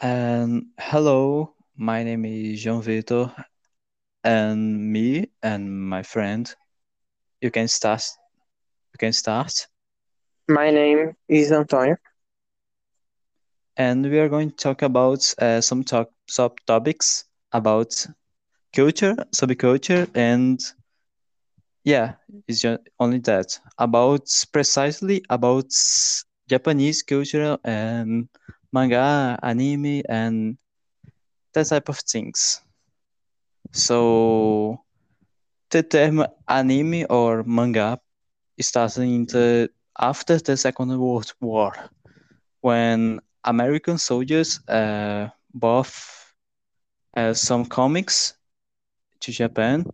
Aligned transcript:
And 0.00 0.66
hello, 0.78 1.54
my 1.76 2.02
name 2.02 2.24
is 2.24 2.64
João 2.64 2.82
Vitor, 2.82 3.32
and 4.24 4.92
me 4.92 5.30
and 5.42 5.88
my 5.88 6.02
friend, 6.02 6.52
you 7.40 7.50
can 7.50 7.68
start. 7.68 8.02
You 8.94 8.98
can 8.98 9.12
start, 9.12 9.52
My 10.48 10.70
name 10.70 11.14
is 11.28 11.52
Antonio. 11.52 11.96
and 13.76 14.04
we 14.10 14.18
are 14.18 14.28
going 14.28 14.50
to 14.50 14.56
talk 14.56 14.82
about 14.82 15.34
uh, 15.38 15.60
some 15.60 15.82
talk 15.84 16.10
sub 16.28 16.52
topics 16.66 17.24
about 17.52 18.06
culture, 18.74 19.14
subculture, 19.34 20.08
and 20.14 20.60
yeah, 21.84 22.14
it's 22.46 22.60
just 22.60 22.80
only 22.98 23.18
that 23.20 23.58
about 23.78 24.28
precisely 24.52 25.22
about 25.30 25.66
Japanese 26.48 27.02
culture 27.02 27.58
and 27.64 28.28
manga, 28.72 29.38
anime, 29.42 30.02
and 30.08 30.58
that 31.52 31.66
type 31.66 31.88
of 31.88 31.98
things. 31.98 32.60
So 33.72 34.82
the 35.70 35.82
term 35.82 36.24
anime 36.48 37.06
or 37.10 37.42
manga 37.44 37.98
started 38.60 39.02
in 39.02 39.26
the 39.26 39.70
after 39.98 40.38
the 40.38 40.56
Second 40.56 40.98
World 40.98 41.32
War, 41.40 41.72
when 42.60 43.20
American 43.44 43.98
soldiers 43.98 44.60
uh, 44.68 45.28
bought 45.52 45.92
uh, 47.16 47.34
some 47.34 47.64
comics 47.64 48.34
to 49.20 49.32
Japan, 49.32 49.84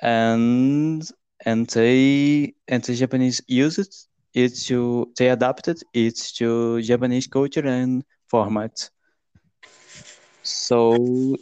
and 0.00 1.02
and 1.44 1.66
they 1.68 2.54
and 2.68 2.82
the 2.82 2.94
Japanese 2.94 3.42
used 3.46 4.08
it, 4.34 4.52
it 4.52 4.54
to 4.66 5.12
they 5.18 5.28
adapted 5.30 5.78
it 5.94 6.16
to 6.38 6.80
Japanese 6.82 7.26
culture 7.26 7.66
and 7.66 8.04
format. 8.28 8.90
So 10.42 11.36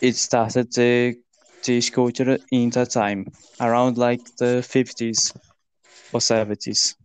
it 0.00 0.16
started 0.16 0.72
the 0.74 1.16
this 1.64 1.90
culture 1.90 2.38
in 2.50 2.70
that 2.70 2.90
time 2.90 3.26
around 3.60 3.98
like 3.98 4.20
the 4.38 4.62
50s 4.62 5.32
or 6.12 6.20
70s 6.20 6.96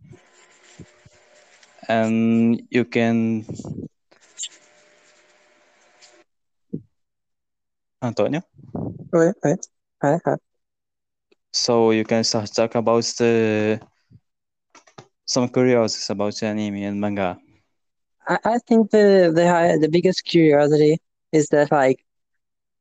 and 1.88 2.60
you 2.70 2.84
can 2.84 3.44
antonio 8.02 8.42
Oi, 9.18 9.28
oi. 9.44 9.54
Hi, 10.02 10.14
hi. 10.24 10.36
so 11.52 11.90
you 11.90 12.04
can 12.04 12.24
start 12.24 12.50
talk 12.54 12.74
about 12.74 13.04
the 13.18 13.80
some 15.28 15.48
curiosities 15.48 16.10
about 16.10 16.42
anime 16.42 16.82
and 16.88 17.00
manga 17.00 17.38
I, 18.28 18.38
I 18.44 18.58
think 18.68 18.90
the 18.90 19.32
the 19.34 19.78
the 19.80 19.88
biggest 19.88 20.24
curiosity 20.24 20.98
is 21.32 21.48
that 21.48 21.70
like 21.72 21.98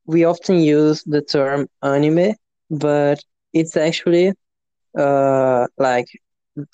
we 0.05 0.25
often 0.25 0.57
use 0.59 1.03
the 1.03 1.21
term 1.21 1.67
anime, 1.83 2.33
but 2.69 3.19
it's 3.53 3.77
actually 3.77 4.33
uh 4.97 5.67
like 5.77 6.07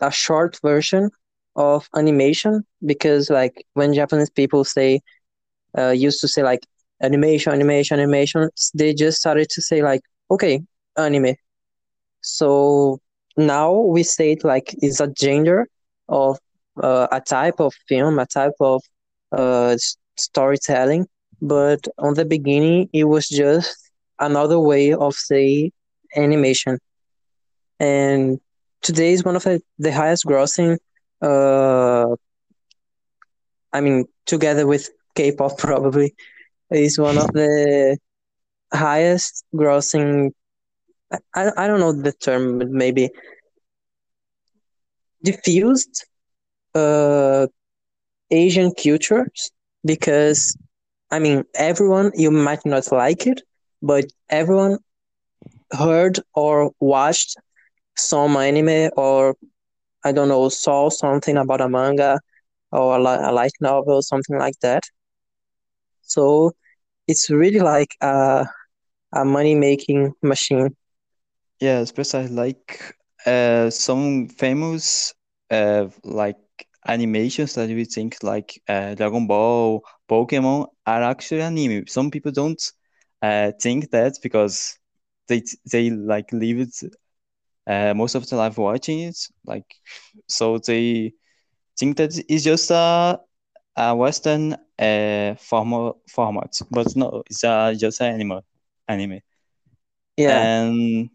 a 0.01 0.11
short 0.11 0.59
version 0.63 1.09
of 1.55 1.87
animation 1.95 2.63
because 2.85 3.29
like 3.29 3.65
when 3.73 3.93
Japanese 3.93 4.29
people 4.29 4.63
say 4.65 5.01
uh 5.77 5.89
used 5.91 6.21
to 6.21 6.27
say 6.27 6.43
like 6.43 6.61
animation, 7.01 7.53
animation, 7.53 7.99
animation, 7.99 8.49
they 8.75 8.93
just 8.93 9.17
started 9.19 9.49
to 9.49 9.61
say 9.61 9.81
like 9.83 10.01
okay, 10.31 10.61
anime. 10.97 11.35
So 12.21 12.99
now 13.37 13.73
we 13.73 14.03
say 14.03 14.33
it 14.33 14.43
like 14.43 14.73
it's 14.81 14.99
a 14.99 15.07
gender 15.07 15.67
of 16.09 16.37
uh, 16.81 17.07
a 17.11 17.21
type 17.21 17.59
of 17.59 17.73
film, 17.87 18.19
a 18.19 18.25
type 18.25 18.53
of 18.59 18.81
uh, 19.31 19.75
storytelling. 20.17 21.07
But 21.41 21.87
on 21.97 22.13
the 22.15 22.25
beginning, 22.25 22.89
it 22.93 23.05
was 23.05 23.27
just 23.27 23.91
another 24.19 24.59
way 24.59 24.93
of 24.93 25.13
say 25.15 25.71
animation. 26.15 26.79
And 27.79 28.39
today 28.81 29.13
is 29.13 29.23
one 29.23 29.35
of 29.35 29.43
the, 29.43 29.61
the 29.79 29.91
highest 29.91 30.25
grossing. 30.25 30.77
Uh, 31.21 32.15
I 33.73 33.81
mean, 33.81 34.05
together 34.25 34.65
with 34.67 34.89
K-pop, 35.15 35.57
probably 35.57 36.13
is 36.69 36.97
one 36.99 37.17
of 37.17 37.27
the 37.33 37.97
highest 38.73 39.43
grossing. 39.53 40.31
I, 41.35 41.51
I 41.57 41.67
don't 41.67 41.79
know 41.79 41.91
the 41.93 42.11
term, 42.13 42.57
but 42.59 42.69
maybe 42.69 43.09
diffused 45.23 46.05
uh 46.75 47.47
Asian 48.31 48.71
cultures 48.83 49.51
because 49.85 50.57
I 51.11 51.19
mean 51.19 51.43
everyone 51.55 52.11
you 52.15 52.31
might 52.31 52.65
not 52.65 52.91
like 52.91 53.25
it, 53.27 53.41
but 53.81 54.05
everyone 54.29 54.77
heard 55.71 56.19
or 56.33 56.71
watched 56.79 57.35
some 57.97 58.35
anime 58.37 58.89
or 58.97 59.35
I 60.03 60.11
don't 60.11 60.29
know 60.29 60.49
saw 60.49 60.89
something 60.89 61.37
about 61.37 61.61
a 61.61 61.69
manga 61.69 62.19
or 62.71 62.97
a, 62.97 63.01
a 63.29 63.31
light 63.31 63.53
novel 63.61 64.01
something 64.01 64.37
like 64.37 64.59
that. 64.61 64.83
So 66.01 66.53
it's 67.07 67.29
really 67.29 67.59
like 67.59 67.89
a 68.01 68.45
a 69.13 69.25
money 69.25 69.55
making 69.55 70.13
machine. 70.21 70.75
Yeah 71.65 71.79
especially 71.79 72.27
like 72.29 72.95
uh 73.25 73.69
some 73.69 74.27
famous 74.29 75.13
uh 75.51 75.87
like 76.03 76.37
animations 76.87 77.55
that 77.55 77.69
we 77.69 77.85
think 77.85 78.17
like 78.23 78.61
uh, 78.69 78.95
dragon 78.95 79.27
ball 79.27 79.83
pokemon 80.09 80.67
are 80.85 81.03
actually 81.03 81.41
anime. 81.41 81.85
Some 81.87 82.11
people 82.11 82.31
don't 82.31 82.61
uh 83.21 83.51
think 83.61 83.91
that 83.91 84.13
because 84.23 84.77
they 85.29 85.41
they 85.71 85.89
like 85.91 86.31
leave 86.33 86.59
it 86.59 86.75
uh, 87.67 87.93
most 87.95 88.15
of 88.15 88.27
the 88.29 88.35
life 88.35 88.57
watching 88.57 88.99
it 89.01 89.17
like 89.45 89.65
so 90.27 90.57
they 90.59 91.13
think 91.79 91.97
that 91.97 92.11
it's 92.29 92.43
just 92.43 92.71
a, 92.71 93.19
a 93.77 93.95
western 93.95 94.55
uh 94.79 95.35
formal 95.39 96.01
format 96.09 96.53
but 96.71 96.95
no 96.95 97.23
it's 97.29 97.43
uh, 97.43 97.73
just 97.77 98.01
an 98.01 98.13
anime 98.15 98.41
anime. 98.87 99.19
Yeah, 100.17 100.47
and 100.51 101.09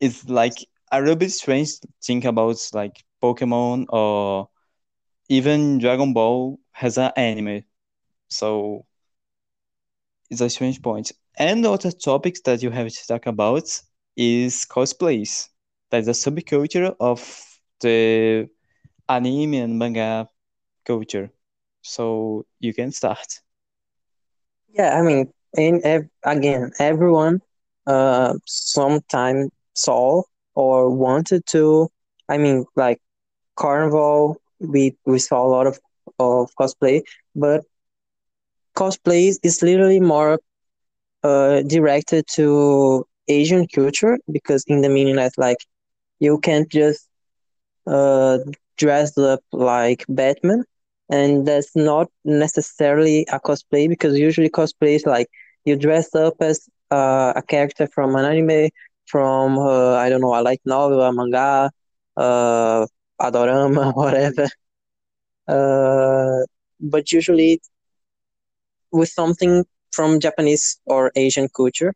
it's 0.00 0.28
like 0.28 0.54
a 0.92 1.00
little 1.00 1.16
bit 1.16 1.30
strange 1.30 1.80
to 1.80 1.88
think 2.04 2.24
about 2.24 2.56
like 2.72 3.04
pokemon 3.22 3.86
or 3.90 4.48
even 5.28 5.78
dragon 5.78 6.12
ball 6.12 6.58
has 6.72 6.98
an 6.98 7.10
anime 7.16 7.62
so 8.28 8.84
it's 10.30 10.40
a 10.40 10.48
strange 10.50 10.80
point. 10.82 11.12
and 11.38 11.64
other 11.66 11.90
topics 11.90 12.40
that 12.42 12.62
you 12.62 12.70
have 12.70 12.88
to 12.88 13.06
talk 13.06 13.26
about 13.26 13.64
is 14.16 14.64
cosplays 14.66 15.48
that's 15.90 16.08
a 16.08 16.12
subculture 16.24 16.94
of 17.00 17.20
the 17.80 18.48
anime 19.08 19.54
and 19.54 19.78
manga 19.78 20.28
culture. 20.86 21.30
So 21.82 22.44
you 22.60 22.72
can 22.74 22.92
start. 22.92 23.26
yeah. 24.74 24.98
I 24.98 25.02
mean, 25.02 25.32
and 25.56 25.82
ev- 25.84 26.08
again, 26.24 26.70
everyone 26.78 27.40
uh 27.86 28.34
sometime 28.46 29.50
saw 29.76 30.22
or 30.56 30.90
wanted 30.90 31.46
to. 31.48 31.88
I 32.28 32.38
mean, 32.38 32.66
like 32.76 33.00
carnival 33.56 34.36
we 34.60 34.96
we 35.06 35.18
saw 35.18 35.44
a 35.46 35.52
lot 35.56 35.66
of 35.66 35.78
of 36.18 36.50
cosplay 36.60 37.02
but 37.34 37.62
cosplay 38.76 39.34
is 39.42 39.62
literally 39.62 40.00
more 40.00 40.38
uh 41.24 41.62
directed 41.62 42.24
to 42.28 43.04
asian 43.28 43.66
culture 43.74 44.18
because 44.32 44.64
in 44.68 44.82
the 44.82 44.88
meaning 44.88 45.16
that 45.16 45.32
like 45.38 45.58
you 46.20 46.38
can't 46.38 46.70
just 46.70 47.08
uh 47.86 48.38
dress 48.78 49.16
up 49.18 49.40
like 49.52 50.04
batman 50.08 50.64
and 51.10 51.46
that's 51.46 51.74
not 51.76 52.08
necessarily 52.24 53.26
a 53.32 53.40
cosplay 53.40 53.88
because 53.88 54.16
usually 54.18 54.50
cosplay 54.50 54.96
is 54.96 55.06
like 55.06 55.28
you 55.64 55.76
dress 55.76 56.14
up 56.14 56.34
as 56.40 56.68
uh, 56.90 57.32
a 57.36 57.42
character 57.42 57.88
from 57.94 58.14
an 58.16 58.24
anime 58.24 58.68
from 59.06 59.58
uh, 59.58 59.94
i 59.96 60.08
don't 60.08 60.20
know 60.20 60.34
a 60.38 60.42
light 60.42 60.60
novel 60.64 61.00
a 61.02 61.12
manga 61.12 61.70
uh 62.16 62.86
a 63.20 63.32
dorama 63.32 63.94
whatever 64.02 64.48
uh, 65.48 66.44
but 66.80 67.12
usually 67.12 67.60
with 68.92 69.08
something 69.08 69.64
from 69.92 70.20
Japanese 70.20 70.78
or 70.86 71.10
Asian 71.16 71.48
culture. 71.54 71.92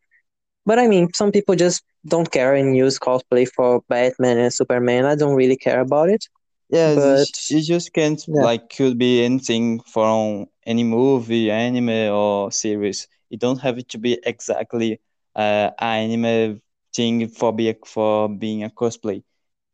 But 0.66 0.78
I 0.78 0.86
mean, 0.88 1.08
some 1.14 1.32
people 1.32 1.54
just 1.56 1.82
don't 2.06 2.30
care 2.30 2.54
and 2.54 2.76
use 2.76 2.98
cosplay 2.98 3.48
for 3.48 3.82
Batman 3.88 4.38
and 4.38 4.52
Superman. 4.52 5.04
I 5.06 5.16
don't 5.16 5.34
really 5.36 5.56
care 5.56 5.80
about 5.80 6.08
it. 6.10 6.24
Yeah, 6.70 6.94
But 6.94 7.28
it 7.48 7.62
just 7.62 7.92
can't 7.92 8.20
yeah, 8.26 8.46
like 8.46 8.70
could 8.70 8.98
be 8.98 9.24
anything 9.24 9.80
from 9.80 10.46
any 10.66 10.84
movie, 10.84 11.50
anime, 11.50 12.12
or 12.12 12.52
series. 12.52 13.08
It 13.30 13.40
don't 13.40 13.60
have 13.60 13.78
to 13.88 13.98
be 13.98 14.18
exactly 14.24 15.00
uh 15.36 15.70
anime 15.78 16.60
thing 16.94 17.28
for 17.28 17.52
be 17.52 17.74
for 17.86 18.28
being 18.28 18.64
a 18.64 18.70
cosplay. 18.70 19.22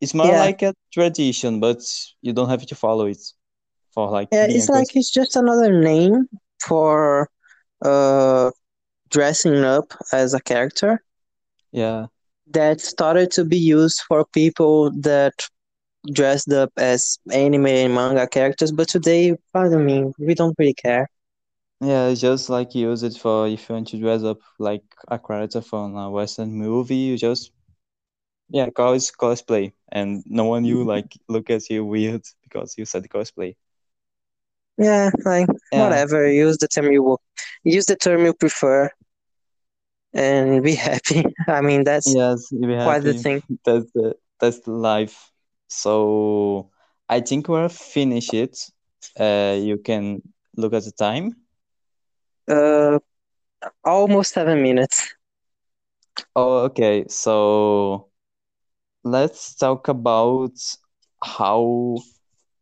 It's 0.01 0.13
more 0.13 0.27
yeah, 0.27 0.39
like 0.39 0.61
a 0.61 0.73
tradition, 0.93 1.59
but 1.59 1.81
you 2.21 2.33
don't 2.33 2.49
have 2.49 2.65
to 2.65 2.75
follow 2.75 3.07
it 3.07 3.19
for 3.93 4.09
like 4.09 4.29
yeah. 4.31 4.45
It's 4.49 4.69
like 4.69 4.95
it's 4.95 5.11
just 5.11 5.35
another 5.35 5.81
name 5.81 6.27
for 6.65 7.29
uh, 7.83 8.51
dressing 9.09 9.63
up 9.63 9.93
as 10.13 10.33
a 10.33 10.41
character 10.41 11.03
Yeah. 11.71 12.07
that 12.47 12.81
started 12.81 13.31
to 13.31 13.45
be 13.45 13.57
used 13.57 14.01
for 14.07 14.25
people 14.25 14.91
that 15.01 15.33
dressed 16.13 16.51
up 16.53 16.71
as 16.77 17.19
anime 17.31 17.67
and 17.67 17.93
manga 17.95 18.27
characters, 18.27 18.71
but 18.71 18.87
today, 18.89 19.35
pardon 19.53 19.85
me, 19.85 20.05
we 20.19 20.35
don't 20.35 20.55
really 20.59 20.73
care. 20.73 21.09
Yeah, 21.81 22.07
it's 22.09 22.21
just 22.21 22.49
like 22.49 22.73
you 22.75 22.89
use 22.89 23.03
it 23.03 23.15
for 23.17 23.47
if 23.47 23.69
you 23.69 23.75
want 23.75 23.87
to 23.89 23.99
dress 23.99 24.23
up 24.23 24.39
like 24.59 24.83
a 25.07 25.17
character 25.19 25.61
from 25.61 25.95
a 25.95 26.09
Western 26.09 26.51
movie, 26.53 26.95
you 26.95 27.17
just 27.17 27.51
yeah, 28.49 28.69
call 28.69 28.93
it 28.93 29.01
cosplay, 29.19 29.73
and 29.91 30.23
no 30.27 30.45
one 30.45 30.65
you 30.65 30.83
like 30.83 31.13
look 31.29 31.49
at 31.49 31.69
you 31.69 31.85
weird 31.93 32.23
because 32.43 32.75
you 32.77 32.85
said 32.85 33.03
cosplay. 33.09 33.55
Yeah, 34.77 35.09
like 35.25 35.47
Yeah, 35.71 35.97
whatever. 35.97 36.29
Use 36.31 36.57
the 36.57 36.67
term 36.67 36.91
you 36.91 37.03
will, 37.03 37.21
use 37.63 37.85
the 37.85 37.95
term 37.95 38.25
you 38.25 38.33
prefer, 38.33 38.89
and 40.13 40.63
be 40.63 40.75
happy. 40.75 41.23
I 41.47 41.61
mean, 41.61 41.83
that's 41.83 42.15
yes, 42.15 42.51
quite 42.81 43.03
the 43.03 43.13
thing. 43.13 43.41
That's 43.65 43.91
the 43.93 44.15
that's 44.39 44.59
the 44.61 44.71
life. 44.71 45.31
So 45.67 46.71
I 47.09 47.21
think 47.21 47.47
we're 47.47 47.69
finished 47.69 48.33
it. 48.33 48.57
Uh, 49.19 49.57
you 49.59 49.77
can 49.77 50.21
look 50.55 50.73
at 50.73 50.83
the 50.83 50.91
time. 50.91 51.35
Uh, 52.47 52.99
almost 53.83 54.33
seven 54.33 54.61
minutes. 54.61 55.13
Oh, 56.35 56.65
okay. 56.65 57.05
So 57.07 58.09
let's 59.03 59.55
talk 59.55 59.87
about 59.87 60.53
how 61.23 62.05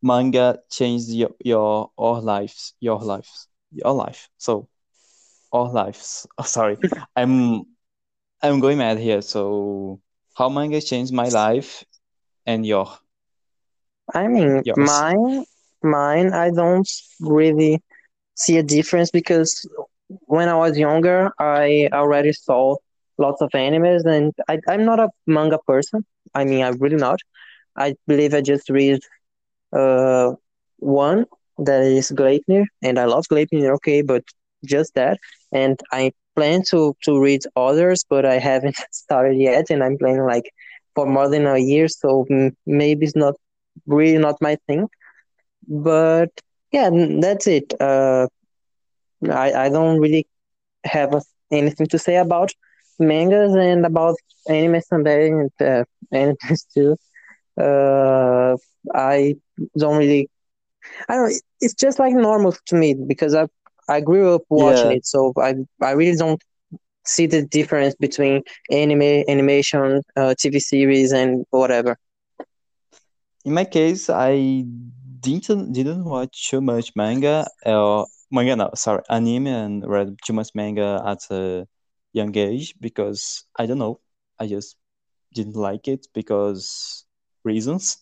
manga 0.02 0.60
changed 0.72 1.10
your 1.10 1.32
your 1.44 1.92
our 1.98 2.22
lives, 2.22 2.74
your 2.80 3.00
lives, 3.00 3.48
your 3.72 3.94
life. 3.94 4.30
So 4.38 4.68
our 5.52 5.70
lives. 5.72 6.28
Oh, 6.38 6.44
sorry, 6.44 6.78
I'm 7.16 7.64
I'm 8.42 8.60
going 8.60 8.78
mad 8.78 8.98
here. 9.00 9.22
So 9.22 10.02
how 10.36 10.50
manga 10.50 10.82
changed 10.82 11.14
my 11.14 11.30
life 11.30 11.84
and 12.46 12.66
your 12.66 12.88
I 14.14 14.28
mean, 14.28 14.64
yours? 14.64 14.76
mine, 14.76 15.46
mine. 15.84 16.34
I 16.34 16.50
don't 16.52 16.90
really 17.20 17.82
see 18.36 18.58
a 18.58 18.64
difference 18.64 19.12
because 19.12 19.68
when 20.28 20.50
I 20.50 20.56
was 20.56 20.78
younger, 20.78 21.32
I 21.40 21.90
already 21.94 22.34
saw 22.34 22.76
lots 23.18 23.42
of 23.42 23.50
animes, 23.52 24.06
and 24.06 24.34
I, 24.50 24.60
I'm 24.70 24.86
not 24.86 25.00
a 25.00 25.10
manga 25.28 25.60
person. 25.68 26.06
I 26.36 26.46
mean, 26.46 26.64
I'm 26.64 26.78
really 26.80 26.98
not. 26.98 27.20
I 27.78 27.96
believe 28.08 28.34
I 28.34 28.42
just 28.42 28.70
read 28.70 29.00
uh 29.74 30.32
one 30.78 31.26
that 31.58 31.82
is 31.84 32.12
Gleipnir, 32.12 32.66
and 32.84 33.00
I 33.00 33.06
love 33.06 33.26
Gleipnir. 33.32 33.74
Okay, 33.76 34.02
but 34.02 34.24
just 34.66 34.94
that, 34.96 35.20
and 35.52 35.80
I 35.92 36.12
plan 36.36 36.62
to 36.70 36.96
to 37.04 37.20
read 37.20 37.42
others, 37.56 38.06
but 38.10 38.26
I 38.26 38.38
haven't 38.40 38.76
started 38.92 39.38
yet, 39.38 39.70
and 39.70 39.84
I'm 39.84 39.98
planning 39.98 40.26
like 40.26 40.50
for 40.96 41.06
more 41.06 41.30
than 41.30 41.46
a 41.48 41.58
year, 41.58 41.88
so 41.88 42.26
maybe 42.66 43.06
it's 43.06 43.16
not 43.16 43.36
really 43.88 44.18
not 44.18 44.36
my 44.42 44.58
thing. 44.68 44.88
But 45.68 46.30
yeah, 46.76 46.90
that's 47.22 47.48
it. 47.48 47.74
Uh, 47.82 48.28
I 49.30 49.54
I 49.66 49.70
don't 49.70 50.00
really 50.00 50.28
have 50.86 51.14
a, 51.16 51.22
anything 51.52 51.88
to 51.88 52.00
say 52.00 52.16
about 52.18 52.52
mangas 53.00 53.56
and 53.56 53.86
about 53.86 54.16
anime 54.50 54.82
someday 54.82 55.30
and 55.30 55.52
uh, 55.62 55.84
animes 56.14 56.66
too. 56.76 56.96
Uh, 57.60 58.56
I 58.94 59.36
don't 59.78 59.98
really. 59.98 60.30
I 61.10 61.16
don't. 61.16 61.34
It's 61.62 61.76
just 61.76 62.00
like 62.00 62.14
normal 62.14 62.54
to 62.68 62.76
me 62.76 62.96
because 63.08 63.34
I 63.36 63.48
I 63.90 64.02
grew 64.02 64.34
up 64.36 64.44
watching 64.50 64.92
Yeah, 64.92 64.92
it, 64.92 65.06
so 65.06 65.34
I 65.40 65.56
I 65.82 65.92
really 65.92 66.18
don't 66.18 66.42
see 67.06 67.28
the 67.28 67.44
difference 67.46 67.96
between 67.96 68.42
anime, 68.72 69.24
animation, 69.28 70.02
uh, 70.16 70.34
TV 70.40 70.60
series, 70.60 71.12
and 71.12 71.46
whatever. 71.52 71.98
in 73.46 73.54
my 73.54 73.66
case, 73.66 74.10
I 74.10 74.66
didn't 75.26 75.74
didn't 75.74 76.06
watch 76.06 76.50
too 76.50 76.62
much 76.62 76.96
manga 76.96 77.48
or 77.66 78.08
manga. 78.32 78.56
No, 78.56 78.72
sorry, 78.76 79.04
anime 79.10 79.48
and 79.48 79.86
read 79.88 80.18
too 80.26 80.34
much 80.34 80.50
manga 80.56 81.02
at 81.06 81.20
a 81.32 81.68
young 82.14 82.36
age 82.38 82.76
because 82.80 83.46
I 83.58 83.66
don't 83.66 83.80
know. 83.80 84.00
I 84.40 84.48
just 84.48 84.78
didn't 85.34 85.56
like 85.56 85.88
it 85.88 86.08
because 86.14 87.06
reasons. 87.44 87.98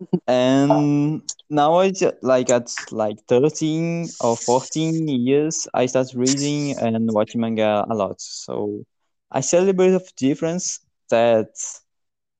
And 0.28 1.22
now 1.50 1.74
I 1.78 1.90
just, 1.90 2.16
like 2.22 2.50
at 2.50 2.70
like 2.92 3.18
13 3.28 4.08
or 4.20 4.36
14 4.36 5.08
years, 5.08 5.66
I 5.74 5.86
start 5.86 6.08
reading 6.14 6.78
and 6.78 7.12
watching 7.12 7.40
manga 7.40 7.84
a 7.90 7.94
lot. 7.94 8.20
So 8.20 8.84
I 9.30 9.40
see 9.40 9.56
a 9.56 9.60
little 9.60 9.74
bit 9.74 9.94
of 9.94 10.14
difference 10.16 10.80
that 11.10 11.50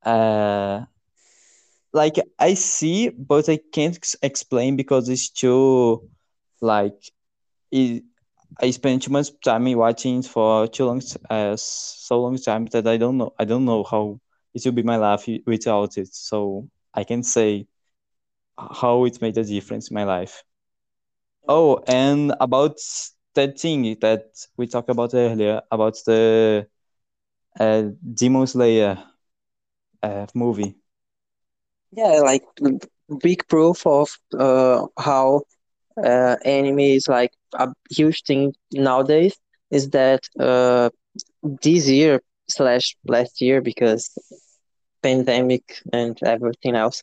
uh 0.05 0.85
like 1.93 2.17
I 2.39 2.55
see, 2.55 3.09
but 3.11 3.49
I 3.49 3.59
can't 3.73 3.99
explain 4.23 4.77
because 4.77 5.09
it's 5.09 5.31
too 5.31 6.09
like 6.61 7.01
it, 7.71 8.05
I 8.61 8.71
spend 8.71 9.03
too 9.03 9.13
much 9.13 9.29
time 9.45 9.71
watching 9.77 10.23
for 10.23 10.67
too 10.69 10.87
long, 10.87 11.03
uh, 11.31 11.57
so 11.57 12.21
long 12.23 12.37
time 12.39 12.67
that 12.73 12.87
I 12.87 12.97
don't 12.97 13.19
know. 13.19 13.33
I 13.39 13.45
don't 13.45 13.65
know 13.65 13.85
how 13.85 14.21
it 14.55 14.63
will 14.65 14.73
be 14.73 14.83
my 14.83 14.97
life 14.97 15.29
without 15.47 15.97
it. 15.99 16.09
So 16.15 16.69
I 16.95 17.05
can 17.05 17.23
say 17.23 17.67
how 18.59 19.05
it 19.05 19.21
made 19.21 19.37
a 19.39 19.45
difference 19.45 19.91
in 19.91 19.95
my 19.95 20.05
life. 20.05 20.43
Oh, 21.49 21.83
and 21.87 22.33
about 22.41 22.79
that 23.35 23.59
thing 23.59 23.97
that 24.01 24.25
we 24.57 24.67
talked 24.67 24.91
about 24.91 25.15
earlier 25.15 25.63
about 25.71 25.97
the 26.07 26.67
uh, 27.59 27.83
Demon 28.15 28.47
Slayer 28.47 28.99
uh, 30.03 30.27
movie. 30.35 30.77
Yeah, 31.93 32.21
like 32.21 32.43
big 33.23 33.47
proof 33.49 33.87
of 33.87 34.11
uh, 34.39 34.87
how 34.99 35.43
uh, 36.03 36.37
anime 36.45 36.81
is 36.81 37.09
like 37.09 37.33
a 37.55 37.69
huge 37.91 38.23
thing 38.25 38.55
nowadays 38.73 39.37
is 39.71 39.91
that 39.91 40.21
uh, 40.39 40.91
this 41.63 41.89
year 41.89 42.21
slash 42.49 42.97
last 43.07 43.41
year 43.41 43.61
because 43.61 44.11
pandemic 45.03 45.63
and 45.93 46.19
everything 46.25 46.75
else 46.75 47.03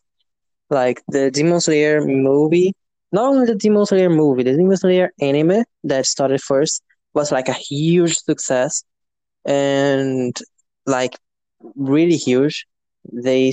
like 0.70 1.02
the 1.10 1.30
demon 1.32 1.60
slayer 1.60 2.02
movie 2.06 2.74
not 3.12 3.26
only 3.26 3.46
the 3.46 3.56
demon 3.56 3.86
slayer 3.86 4.10
movie 4.10 4.44
the 4.44 4.56
demon 4.56 4.78
slayer 4.78 5.12
anime 5.22 5.64
that 5.84 6.06
started 6.06 6.42
first 6.42 6.82
was 7.14 7.32
like 7.32 7.48
a 7.50 7.54
huge 7.54 8.16
success 8.16 8.84
and 9.46 10.36
like 10.86 11.18
really 11.76 12.18
huge. 12.18 12.66
They 13.12 13.52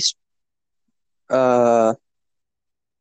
uh 1.29 1.93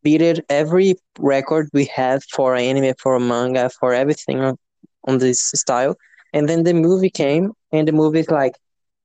beat 0.03 0.41
every 0.49 0.95
record 1.19 1.69
we 1.73 1.85
have 1.87 2.23
for 2.33 2.55
anime, 2.57 2.95
for 3.01 3.19
manga, 3.19 3.71
for 3.81 3.93
everything 3.95 4.41
on, 4.41 4.57
on 5.07 5.19
this 5.19 5.51
style. 5.55 5.97
And 6.33 6.49
then 6.49 6.65
the 6.65 6.75
movie 6.75 7.11
came, 7.11 7.53
and 7.73 7.87
the 7.87 7.93
movie 7.93 8.21
is 8.21 8.31
like 8.31 8.55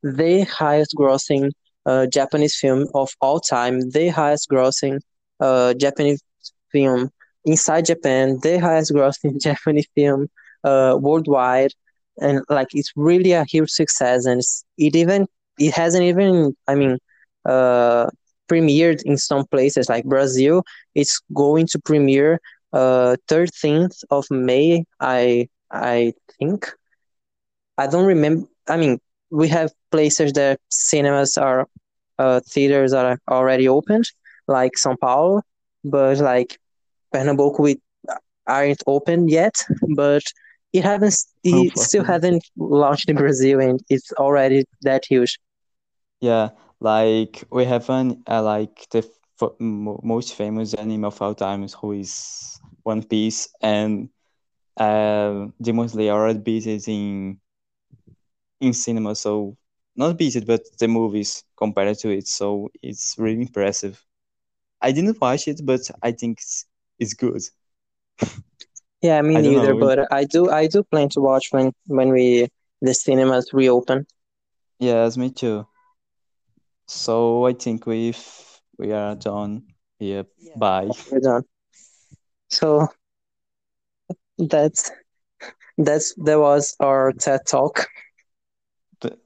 the 0.04 0.42
highest 0.44 0.94
grossing 0.98 1.52
uh, 1.86 2.08
Japanese 2.08 2.58
film 2.60 2.88
of 2.94 3.10
all 3.22 3.40
time, 3.40 3.90
the 3.92 4.10
highest 4.10 4.48
grossing 4.52 5.00
uh, 5.40 5.74
Japanese 5.74 6.22
film 6.72 7.10
inside 7.46 7.86
Japan, 7.86 8.40
the 8.42 8.60
highest 8.60 8.94
grossing 8.94 9.40
Japanese 9.42 9.88
film 9.96 10.28
uh, 10.64 10.98
worldwide. 11.00 11.72
And 12.20 12.42
like 12.50 12.68
it's 12.74 12.92
really 12.96 13.32
a 13.34 13.46
huge 13.46 13.70
success, 13.70 14.26
and 14.26 14.42
it 14.78 14.96
even 14.96 15.28
it 15.60 15.74
hasn't 15.74 16.04
even 16.04 16.56
I 16.68 16.76
mean 16.76 16.98
uh 17.46 18.08
premiered 18.52 19.02
in 19.04 19.18
some 19.18 19.46
places 19.48 19.90
like 19.90 20.06
Brazil 20.06 20.64
it's 20.96 21.20
going 21.34 21.68
to 21.68 21.80
premiere 21.80 22.40
uh 22.74 23.16
13th 23.28 24.04
of 24.10 24.26
May, 24.32 24.84
I 25.00 25.48
I 25.72 26.14
think. 26.40 26.68
I 27.78 27.88
don't 27.88 28.06
remember. 28.06 28.48
I 28.68 28.78
mean, 28.78 29.00
we 29.32 29.48
have 29.50 29.72
places 29.92 30.34
that 30.34 30.60
cinemas 30.70 31.38
are 31.38 31.68
uh 32.20 32.40
theaters 32.48 32.94
are 32.94 33.20
already 33.30 33.68
opened, 33.68 34.06
like 34.48 34.74
São 34.78 35.00
Paulo, 35.00 35.42
but 35.84 36.18
like 36.20 36.60
Pernambuco 37.14 37.64
we 37.64 37.82
aren't 38.48 38.84
open 38.88 39.28
yet. 39.28 39.56
But 39.96 40.24
it 40.74 40.84
haven't. 40.84 41.16
It 41.44 41.78
still 41.78 42.04
haven't 42.04 42.44
launched 42.58 43.10
in 43.10 43.16
Brazil, 43.16 43.60
and 43.60 43.80
it's 43.90 44.12
already 44.14 44.66
that 44.84 45.06
huge. 45.06 45.40
Yeah, 46.22 46.50
like 46.80 47.44
we 47.52 47.66
have 47.66 47.90
an 47.90 48.24
uh, 48.28 48.44
like 48.44 48.88
the 48.92 49.00
f- 49.42 49.52
most 49.60 50.36
famous 50.36 50.74
anime 50.74 51.06
of 51.06 51.22
all 51.22 51.36
times, 51.36 51.74
who 51.74 51.94
is 51.94 52.60
One 52.84 53.04
Piece, 53.04 53.50
and 53.62 54.10
uh, 54.78 55.48
Demon 55.62 55.90
Slayer 55.90 56.34
beat 56.36 56.68
it 56.68 56.88
in 56.88 57.40
in 58.60 58.74
cinema. 58.74 59.16
So 59.16 59.58
not 59.96 60.18
it, 60.36 60.46
but 60.48 60.62
the 60.80 60.88
movies 60.88 61.44
compared 61.58 61.98
to 62.00 62.10
it. 62.10 62.28
So 62.28 62.70
it's 62.82 63.16
really 63.18 63.42
impressive. 63.42 64.04
I 64.82 64.92
didn't 64.92 65.20
watch 65.22 65.48
it, 65.48 65.62
but 65.64 65.82
I 66.04 66.12
think 66.12 66.40
it's, 66.40 66.66
it's 67.00 67.14
good. 67.14 67.42
Yeah, 69.02 69.22
me 69.22 69.38
neither, 69.40 69.76
know. 69.76 69.76
but 69.76 70.12
I 70.12 70.24
do 70.26 70.50
I 70.50 70.68
do 70.68 70.84
plan 70.84 71.10
to 71.10 71.22
watch 71.22 71.48
when 71.52 71.72
when 71.88 72.10
we 72.12 72.48
the 72.82 72.94
cinemas 72.94 73.54
reopen. 73.54 74.06
Yes, 74.80 75.18
me 75.18 75.30
too. 75.32 75.68
So 76.88 77.46
I 77.46 77.54
think 77.54 77.86
we 77.86 78.14
we 78.78 78.92
are 78.92 79.16
done 79.16 79.64
here. 80.00 80.26
Bye. 80.56 80.90
We're 81.12 81.20
done. 81.20 81.44
So 82.50 82.88
that's 84.38 84.92
that's 85.78 86.14
that 86.16 86.40
was 86.40 86.76
our 86.80 87.12
TED 87.12 87.46
talk. 87.46 87.88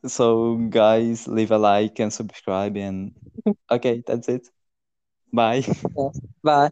So 0.05 0.55
guys, 0.69 1.27
leave 1.27 1.51
a 1.51 1.57
like 1.57 1.99
and 1.99 2.11
subscribe 2.11 2.75
and 2.77 3.13
okay, 3.71 4.03
that's 4.05 4.27
it. 4.27 4.47
Bye. 5.31 5.63
Yeah. 5.97 6.09
Bye. 6.43 6.71